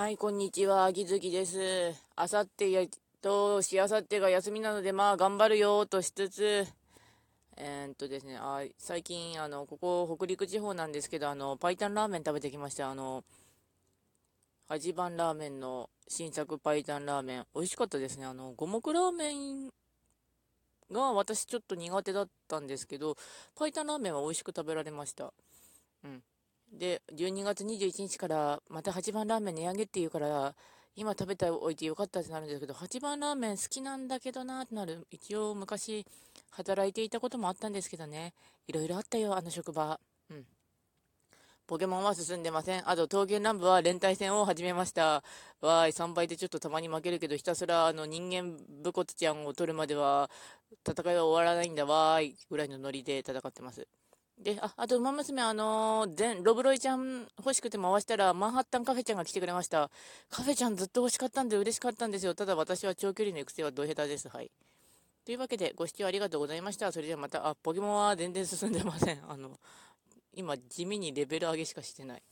[0.00, 1.58] はい、こんにちは、秋月です。
[2.16, 2.86] あさってや、
[3.20, 6.66] と、しあさってが休みなので、まあ、頑張るよ、としつつ、
[7.58, 12.88] えー、っとですね、あ最近、あの、ここ、北陸地方なんですけど、あの、パイタンラーメン食べてきました。
[12.88, 13.24] あの、
[14.68, 18.24] 八番ラーメンの新作パイタンラーメン、美味しかったですね。
[18.24, 19.68] あの、五目ラーメン
[20.90, 23.18] が私ちょっと苦手だったんですけど、
[23.54, 25.34] パイタンラーメンは美味しく食べられました。
[26.04, 26.22] うん。
[26.72, 30.54] で、12月21日からまた8番ラーメン値上げっていうから、
[30.96, 35.06] 今食べておいてよかったってなるんですけど、8番ラーメン好きなんだけどなってなる。
[35.10, 36.04] 一応昔
[36.50, 38.34] 働いていたこともあったんですけどね。
[38.66, 39.98] いろいろあったよ、あの職場。
[40.30, 40.46] うん。
[41.66, 42.88] ポケモンは進んでません。
[42.90, 45.22] あと、刀剣乱舞は連帯戦を始めました。
[45.60, 50.28] わーい、3倍でちょっとたまに負けるけど、ひたすらあの人間武骨ちゃんを取るまでは
[50.88, 53.86] 戦いは終わらないんだわーい、ぐらいのノリで戦ってます。
[54.42, 59.90] で、あ、あと、馬娘、あのー、全、ロブロイちゃん欲しくて回したら、マンハッタンカフェちゃんが来てくれました。
[60.30, 62.34] カフェちゃんずっと欲しかったんで嬉しかったんですよ。
[62.34, 64.28] ただ私は長距離の育成はドヘタです。
[64.30, 64.50] はい。
[65.26, 66.90] というわけで、ご視聴ありがとうございました。
[66.90, 69.20] それではまた、あ、ポケモンは全然進んでません。
[69.28, 69.60] あの、
[70.32, 72.22] 今、地味にレベル上げしかしてない。